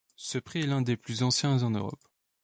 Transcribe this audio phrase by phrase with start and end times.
[0.15, 2.01] Ce prix est l'un des plus anciens en Europe.